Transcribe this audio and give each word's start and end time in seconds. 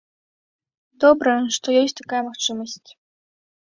Добра, 1.05 1.37
што 1.59 1.79
ёсць 1.85 1.97
такая 2.03 2.23
магчымасць. 2.35 2.85